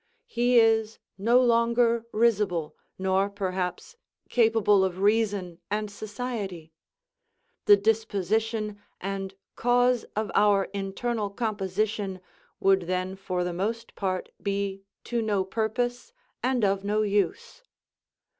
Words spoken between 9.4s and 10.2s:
cause